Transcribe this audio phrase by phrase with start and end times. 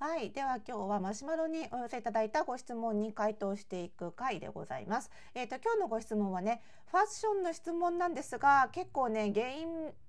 [0.00, 0.30] はい。
[0.30, 5.10] では今日はマシュマロにお寄せいただいたご質問に回答していく回でございます。
[5.34, 9.66] えっ、と、今日のご質問はね、ファッションの質問なんですが、結構ね、原因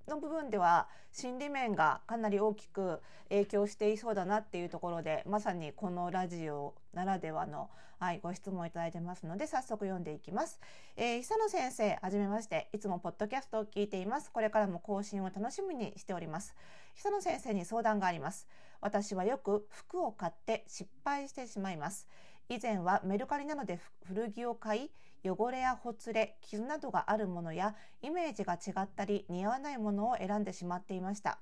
[0.08, 10.60] の部分では心理面がかなり大きく影響していそうだなっていうところで、まさにこのラジオならではの、はい、ご質問をいただいてますので、早速読んでいきます。
[10.98, 12.70] えー、久野先生、はじめまして。
[12.74, 14.30] いつもポッドキャストを聞いています。
[14.32, 16.56] これからも更新を楽しみにしております。
[16.96, 18.48] 久野先生に相談があります。
[18.82, 22.08] 私はよく服を買って失敗してしまいます。
[22.50, 24.92] 以前はメルカリなどで古着を買い、
[25.24, 31.40] 汚れやほつれ、傷などがあるものやイメージが違ったり似合わないものを選んでしまっていました。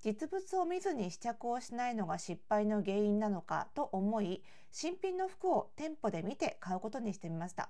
[0.00, 7.68] 実物を見ずに試着をしないのが失敗の原因なのかと思い、新品の服を店舗で見て買うことにしてみました。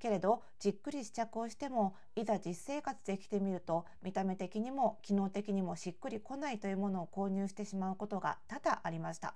[0.00, 9.34] けれどじっくり試着をしてもいざ実生活で着てみると見た目的にも機能的にもしっくりこないというものを購入してしまうことが多々ありました。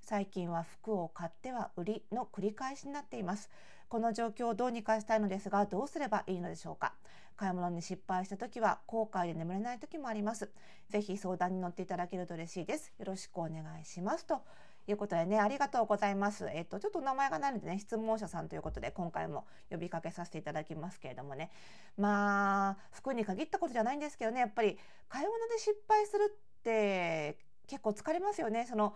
[0.00, 3.50] 最近は服を買っては売りの繰り返しになっています。
[3.88, 6.94] この状況をどうにかしたいのですがどうすればいいのでしょうか。
[7.36, 10.50] 買い物に失敗した時は後悔で眠れない時もあります。
[10.90, 12.92] ぜひ相談に乗っていただけると嬉しいです。
[12.98, 14.42] よろしくお願いしますと
[14.88, 16.48] いうことでね、ありがとうございます。
[16.52, 21.50] えっと、ちょっと名前がないのでね、質問者さんということで、今回も呼びかけさせていただきますけれどもね。
[21.96, 28.66] まあ、服に限ったことじゃないんですけどね、やっぱり買い物で失敗するって結構疲れますよね。
[28.66, 28.94] その、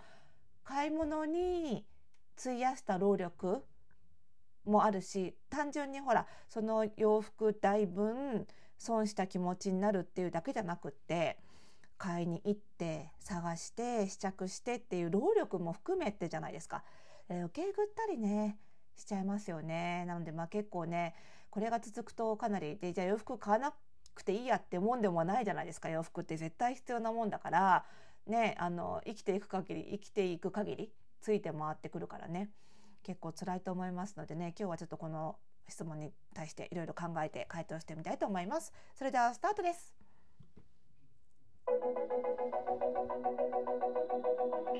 [0.64, 1.86] 買い物に
[2.38, 3.64] 費やした労力
[4.64, 8.46] もあるし、単純にほら、その洋服代分
[8.78, 11.38] 損した気持ちになるっていうだけじゃなくって、
[11.98, 16.84] 買いに行って探して試着してっていう労力も含めてじゃないですか。
[17.28, 18.58] え余計ぐったりね
[18.96, 20.04] しちゃいますよね。
[20.06, 21.14] なのでまあ結構ね
[21.50, 23.74] これが続くとかなりでじゃあ洋服買わな
[24.14, 27.84] くていいやってもんでもないじゃないですか洋服って絶対必要なもんだから
[28.26, 32.50] ねあの生きていく限り生きていく限りついて回ってくるからね
[33.02, 35.36] 結構辛いと思いますのでね今日はちょっとこの
[35.68, 38.72] 質問に対していろいろ考えて回答してみたいと思います。
[38.94, 39.93] それではスタートです。
[41.66, 41.82] Thank
[44.68, 44.73] you.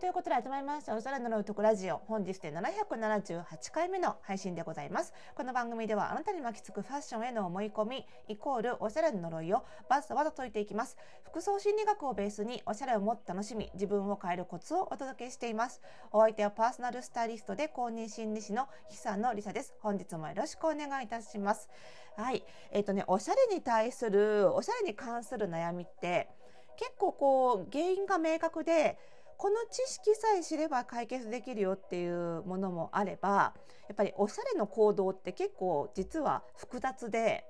[0.00, 0.96] ということで始まりました。
[0.96, 1.98] おしゃれのとこラジオ。
[1.98, 5.12] 本日で778回目の配信でございます。
[5.34, 10.96] この番組ではあなたに巻きつくファッションへの思い込み、イコールおしゃれの呪いをバスわざと解いていきます。
[11.24, 15.82] 服装心理学をベースにおしゃれをもっと楽しみ、自分を変えるコツをお届けしています。
[16.12, 19.74] お相手はパーソナルスタイリストで公認心理師の久野里沙です。
[19.80, 21.68] 本日もよろしくお願いいたします。
[22.16, 22.42] はい。
[22.70, 26.30] えっ、ー、とね、おしゃれに対する、おしゃれに関する悩みって、
[26.78, 28.98] 結構こう、原因が明確で、
[29.40, 33.54] この知識さえ知れば解決できるよっていうものもあれば
[33.88, 37.46] やっぱりおしゃれの行動って結構実は複雑で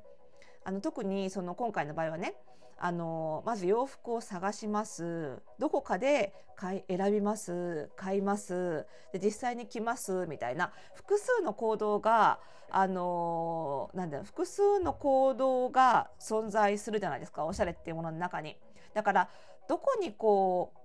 [0.64, 2.36] あの特にその今回の場合はね
[2.78, 5.42] あのまず洋服を探します。
[5.58, 7.90] どこかで買い選びます。
[7.96, 8.86] 買います。
[9.12, 10.26] で実際に着ます。
[10.28, 12.38] みたいな複数の行動が
[12.70, 17.44] あのなんだろう複数の行動が存在するじゃないですか。
[17.44, 18.56] おしゃれっていうものの中に。
[18.94, 19.28] だから
[19.68, 20.79] どこにこう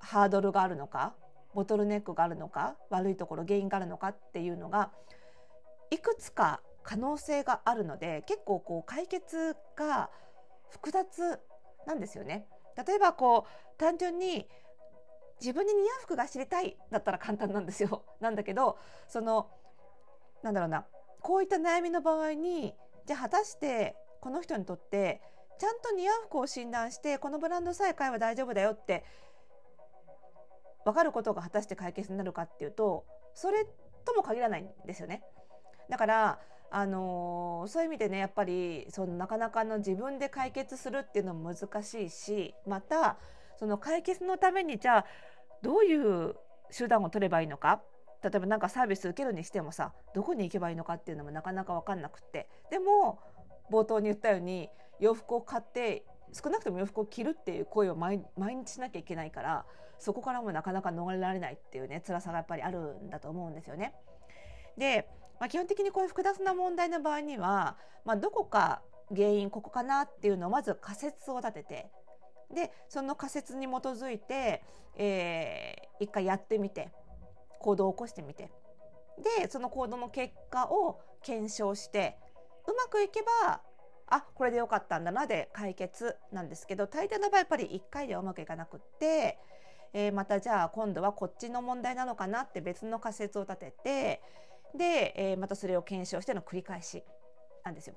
[0.00, 1.14] ハードルがあるのか
[1.54, 4.90] ボトルネックがあるのか悪いところ原因があるのかっていうのが
[5.90, 10.10] いくつか可能性があるので結構こう解決が
[10.70, 11.40] 複雑
[11.86, 12.46] なんですよね。
[12.86, 14.48] 例えばこう単純に
[15.40, 18.04] 自分に似合う服が知りたいだったら簡単なんですよ。
[18.20, 18.78] なんだけど
[19.08, 19.50] その
[20.42, 20.86] なんだろうな
[21.20, 22.74] こういった悩みの場合に
[23.06, 25.20] じゃあ果たしてこの人にとって
[25.58, 29.04] ちゃんと似合う服を診断してこのブランドさえ買えば大丈夫だよって
[30.84, 33.04] 分かることが果たして解決になるかっていうと
[33.34, 33.66] それ
[34.04, 35.22] とも限らないんですよね。
[35.88, 36.38] だから
[36.72, 43.18] あのー、そういう意味でねやっぱりそのなかなかの自分で解決するっていうのも難しいしまた
[43.58, 45.06] その解決のためにじゃあ
[45.62, 46.36] どういう
[46.76, 47.82] 手段を取ればいいのか
[48.22, 53.18] 例えば何かサービス受けるにしてもさどこに行けばいいのかっていうのもなかなか分かんなくってでも
[53.70, 54.68] 冒頭に言ったように
[55.00, 59.64] 洋服を買って少なくとも洋服を着るっていう行為を毎日しなきゃいけないから
[59.98, 63.94] そこからもなかなか逃れられないっていうね辛さがやっぱりあるんだと思うんですよね。
[64.78, 65.08] で、
[65.38, 68.82] まあ、基本的にこういう複雑な問題の場合には、まあ、どこか
[69.14, 71.90] 原因ここかなっていうのをまず仮説を立てて
[72.54, 74.62] でその仮説に基づいて、
[74.96, 76.90] えー、一回やってみて
[77.60, 78.50] 行動を起こしてみて
[79.40, 82.16] でその行動の結果を検証して
[82.66, 83.60] うまくいけば
[84.10, 89.38] あこれでよかったんだなで解決なんですけど大抵の場合やっぱり1回ではうまくいかなくって
[89.92, 94.22] えー、またじゃあ今度はこっちの問題なのかなって別の仮説を立てて
[94.76, 97.02] で、えー、またそれを検証しての繰り返し
[97.64, 97.96] なんですよ。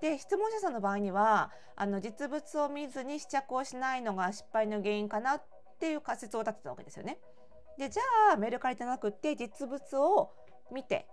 [0.00, 5.42] で質問者さんの場合にはあの実物を見ずに試着をしないのが失敗の原因かなっ
[5.80, 7.18] ていう仮説を立てたわけですよね。
[7.78, 10.30] でじゃあメルカリじゃなくて実物を
[10.72, 11.06] 見て、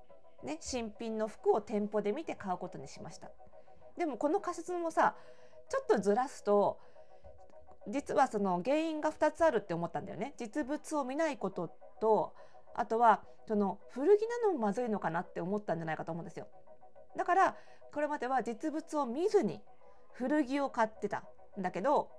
[0.44, 3.32] ね、新品の服を店舗で見て買うことにしました。
[3.98, 5.16] でもこの仮説もさ
[5.70, 6.80] ちょっとずらすと
[7.88, 10.34] 実はその原因が2つあるって思ったんだよね。
[10.38, 12.34] 実物を見ないことと
[12.76, 16.48] あとはその古着なのもまずいのかなって思ったんじゃないかと思うんですよ。
[17.18, 17.56] だから
[17.94, 19.62] これまでは実物を見ずに
[20.14, 21.24] 古着を買ってた
[21.60, 22.10] んだけど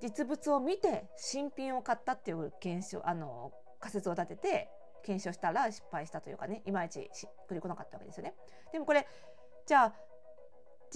[0.00, 4.68] 実物を見て新品を買ったっていう検証あの仮説を立てて
[5.04, 8.34] 検証したら失敗したというかねいまいちしっくりこなかったわけですよね。
[8.72, 9.06] でもこれ
[9.64, 9.94] じゃあ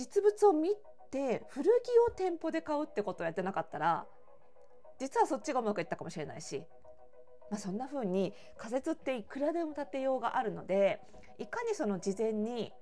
[0.00, 0.70] 実物を見
[1.10, 4.06] て古着を店舗で買うってことをやってなかったら
[4.98, 6.62] 実はそっちがうまくいったかもしれないし、
[7.50, 11.00] まあ、そんな風に仮説っていくらでも立てようがあるので
[11.38, 12.72] いかにその事前に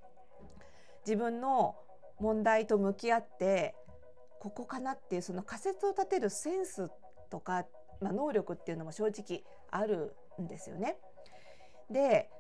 [1.05, 1.75] 自分の
[2.21, 3.75] 問題と向き合って
[4.39, 6.89] ここかなっていうその仮説を立てるセンス
[7.31, 7.67] とか、
[8.01, 9.43] まあ、能力っていうのも正直
[9.73, 10.97] あるんですよね。
[11.91, 12.31] で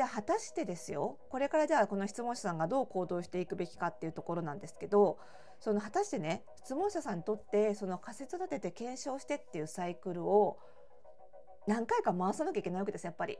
[0.00, 5.18] じゃあ果たしてですよこれからじゃあこの質問者さんがどう行動していくべきかっていうところなんですけど
[5.58, 10.58] その果たしてね質問者さんにとってその仮説立てて検証してっていうサイクルを
[11.66, 13.36] 何回か回さなきゃいけないわけですやっぱり。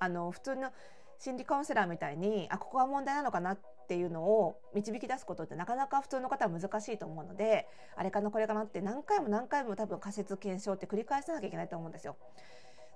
[0.00, 0.72] あの普通の
[1.20, 12.16] 心理カウンセラーみたいにあここが問題なのかなっていうのを導き出すことってなかなか普通の方は難しいと思うのであれかなこれかなって何回も何回も多分仮説検証って繰り返さなきゃいけないと思うんですよ。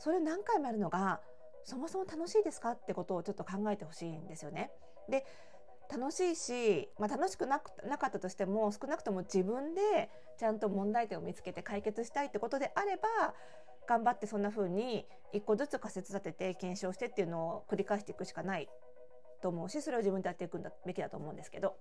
[0.01, 1.21] それを何回もやるのが
[1.67, 4.71] そもそも楽しいですかってことをちょっと考えてほしいんですよね。
[5.09, 5.27] で
[5.93, 13.35] 楽しいし、まあ、楽しくなくなかったとしても少なくとも自分でちゃんと問題点を見つけて解決したいってことであれば
[13.87, 18.69] 頑張ってそんな風に一個ずつ仮説立てて検証してっていうのを繰り返していくしかない
[19.43, 21.77] と思うしそれを自分でやっていくんだべきだと思うんですけど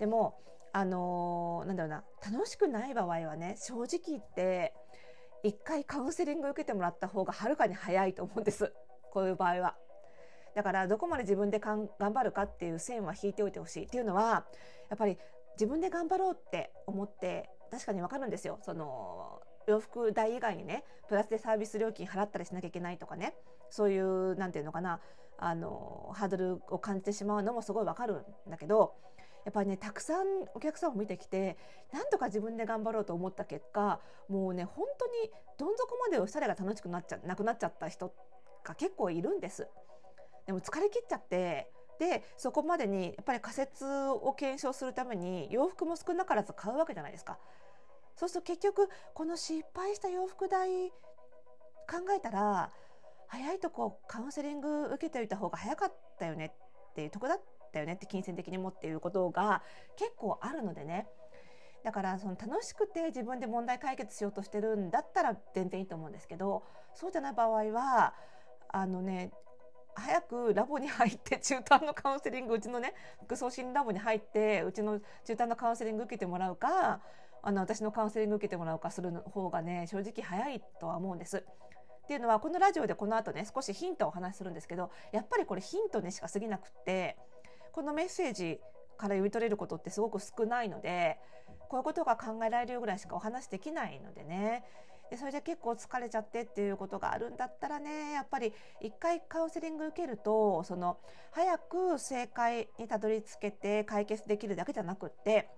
[0.00, 0.38] でも
[0.72, 4.74] あのー、なんだろうな楽しくない場合はね正直言って
[5.42, 8.72] 一回カウンセリング受けてもらった方がはるかに早いと思うんです
[9.12, 9.76] こういう場合は。
[10.54, 14.46] だからどこまで自分で頑張るかっていう線は引いておいてほしいっていうのは
[14.88, 15.18] やっぱり
[15.56, 18.58] 自分で頑張ろうって思って確かにわかるんですよ。
[18.62, 23.34] その洋服代以外にねプラスでサービス料金払ったりしなきゃいけないとかね。
[23.68, 25.00] そういう何て言うのかな。
[25.38, 28.94] あのハードルを感じてしまうのもすごいわかるんだけど
[29.44, 31.58] やっぱりねたくさんお客さんを見てきて
[31.92, 38.35] なんとか自分で頑張ろうと思った結果もうね本当にどん底までおしゃれが楽しくなっちゃなくなっちゃった人って
[38.66, 39.68] が結構いるんです。
[40.46, 47.38] でも疲れ切っちゃってでそこまでにやっぱり仮説を検証するために洋服も少なからず買うわけじゃないですか。
[48.16, 50.94] そうすると結局この失敗した洋服代考
[52.16, 52.70] えたら
[53.28, 56.54] 早いとこカウンセリング受けておいた方が早かったよね
[56.90, 57.40] っていうとこだっ
[57.72, 59.62] たよねって金銭的にもっていうことが
[59.96, 61.06] 結構あるのでね
[61.84, 66.64] だからその楽しくて自分で問題解決しようとしてるんだったら全然いいと思うんですけど
[66.94, 68.14] そうじゃない場合は
[68.68, 69.30] あのね
[69.94, 77.00] 早くラボに入って中途のカウンセリングうちのね服装心理ラボに入ってうちの中途のカウンセリング受けてもらうか
[77.42, 81.38] あの私のカウンセリング受けてもらうかする方がね正直早いとは思うんです。
[81.38, 87.16] っていうのはこのラジオでこの後ね少しヒントをお話しするんですけどやっぱりこれヒントにしか過ぎなくって
[87.72, 88.60] このメッセージ
[88.96, 91.18] から読み取れることってすごく少ないので
[91.68, 94.64] こういうことが考えられるぐらいしかお話できないのでね
[95.10, 100.98] でそれで結構疲れちゃってっていうことがあるんだったらねやっぱり一回カウンセリング受けるとその
[101.32, 105.48] 早く正解にたどり着けて解決できるだけじゃなくって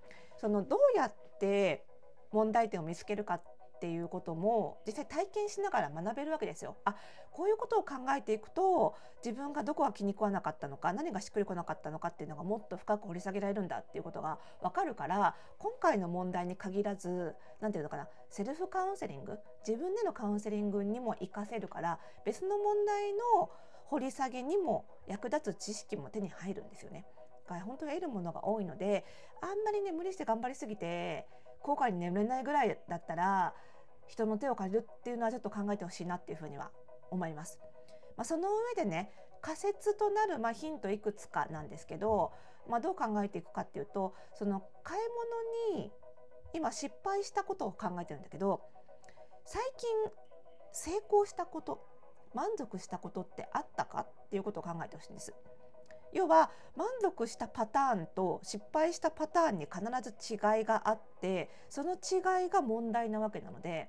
[0.40, 1.84] そのどうやって
[2.32, 3.42] 問題点を見つけるかっ
[3.78, 6.76] っていうことも実際体験しながら学べるわけですよ。
[6.84, 6.96] あ
[7.30, 23.50] こういうことを考えていくと自分がどこが気に食わなかったのか何がしっくりこなかったのかっていうのがもっと深く掘り下げられるんだっていうことが分かるから今回の問題に限らず何て言うのかなセルフカウンセリング自分でのカウンセリングにも活かせるから別の問題の
[23.86, 27.06] 掘り下げにも役立つ知識も手に入るんですよね。
[27.64, 29.06] 本当に得るものが多いので
[29.40, 31.26] あんまりね無理して頑張りすぎて
[31.62, 33.54] 後悔に眠れないぐらいだったら
[34.08, 36.70] 人の手を借りるっていうのはちょっと考えてほしいなっていうふうには
[37.10, 37.60] 思います。
[38.16, 42.32] まあ、その上でね仮説となるまあヒントいくつかなんですけど、
[42.68, 45.00] まあ、どう考えていくかっていうとその買い
[45.72, 45.92] 物に
[46.52, 48.62] 今失敗したことを考えてるんだけど
[49.44, 49.88] 最近
[50.72, 51.86] 成功したこと
[52.34, 55.34] 満足したことってあったかっていうことを考えてほしいんです。
[56.12, 63.88] 要は満足したパターンと失敗したパターンに必ず違いがあってその違いが問題なわけなので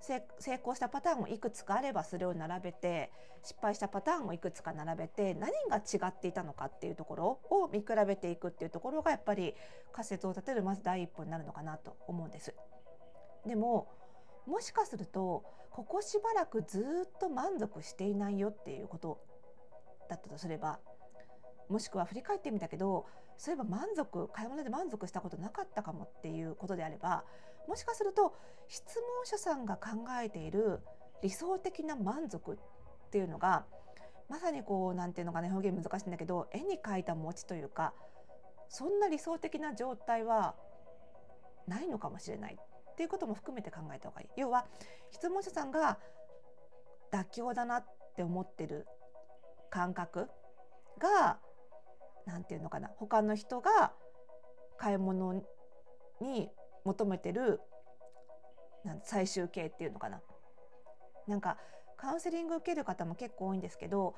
[0.00, 3.12] 成功したパターンもいくつかあればそれを並べて
[3.42, 9.54] 失敗したパターンもいくつか並べて何が違っていたのかっていうところを見比べていくっていうところがやっぱり
[9.92, 12.54] 仮説を立てるまず第一歩になるのかなと思うんです。
[13.46, 13.88] でも
[14.46, 19.20] もしかするとここしばらくずっと満足していないよっていうこと
[20.08, 20.80] だったとすれば
[21.70, 23.06] もしくは振り返ってみたけど
[23.38, 27.24] そういえば満足買い物で満足したことなかったかもっていうことであれば
[27.68, 28.34] もしかすると
[28.68, 29.90] 質問者さんが考
[30.22, 30.80] えている
[31.22, 33.64] 理想的な満足っていうのが
[34.28, 37.94] まさにこうなんていうのかね表現難しいんだけど絵に描いた餅というか
[38.68, 40.54] そんな理想的な状態は
[41.66, 44.28] ないのかもしれないっていうことも含めて考えた方がいい。
[44.36, 44.66] 要は
[45.10, 45.98] 質問者さんが
[47.12, 48.86] 妥協だなって思ってる
[49.70, 50.28] 感覚
[50.98, 51.38] が
[52.26, 52.88] 何て言うのかな。
[52.96, 53.92] 他の人が
[54.78, 55.42] 買い物
[56.20, 56.50] に
[56.84, 57.60] 求めてる
[58.84, 60.20] なん最終形っていうのかな。
[61.26, 61.58] なんか
[62.00, 64.14] カウンセリング受ける方も結構多いんですけど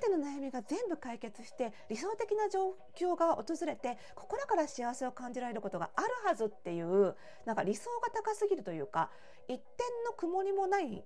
[0.00, 7.14] 全ての悩みが全部解決して理想的な状況が訪れて心から幸せを感じられることがあるはずっていう
[7.46, 9.08] なんか理想が高すぎるというか
[9.46, 9.58] 一点
[10.04, 11.04] の曇りもない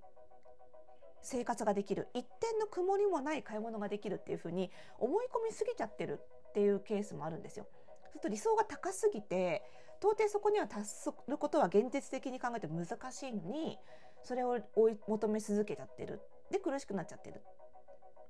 [1.26, 7.66] 生活ができる一点の曇りもない買い物ができるっていうふうに思い込みすぎちゃってるっていうケースもあるんですよ。
[8.04, 9.62] そうすると理想が高すぎて
[9.98, 13.76] 到底そこには達することは現実的に考えて難しいのに
[14.22, 17.42] それを追い求め続けちゃってるで苦しくなっちゃってる、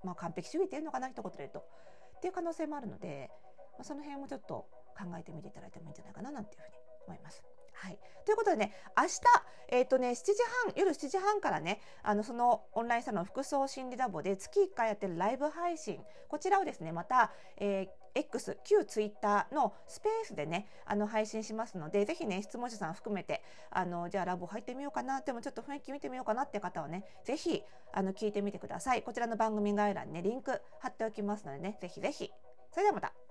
[0.02, 3.30] まあ、完璧主義っていうのかな一言で言うとっていう可能性もあるので、
[3.72, 6.74] まあ、その辺もちょっと考えてみていただいてもいいんじゃないかななんていうふうに
[7.08, 7.42] 思います。
[7.76, 9.20] はい、ということでね明日、
[9.68, 10.32] えーとね、7時
[10.64, 16.00] 半夜7時半からねあのそのオンラインサロン服装心理ラボで月1回やってるライブ配信。
[16.28, 29.02] こちらをですねまた、えー X 旧ツイッターのスペースでねあの配信しますのでぜひね質問者さん含めてあのじゃあラボ入ってみようかなでもちょっと雰囲気見てみようかなって方はねぜひあの聞いてみてください。
[29.02, 32.30] こちらの番組概要欄にねリンク貼っておきますのでねぜひぜひ。
[32.72, 33.25] それではまた。